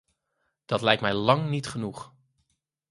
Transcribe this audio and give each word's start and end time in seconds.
Dat 0.65 0.81
lijkt 0.81 1.01
mij 1.01 1.13
lang 1.13 1.49
niet 1.49 1.67
genoeg. 1.67 2.13